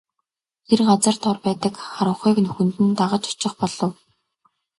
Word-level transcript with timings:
Тэр 0.67 0.79
газар 0.89 1.15
дор 1.23 1.37
байдаг 1.45 1.73
харанхуй 1.93 2.31
нүхэнд 2.45 2.75
нь 2.85 2.97
дагаж 2.99 3.23
очих 3.31 3.53
болов. 3.61 3.91